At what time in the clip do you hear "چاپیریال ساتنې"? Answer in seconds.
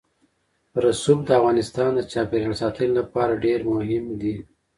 2.11-2.89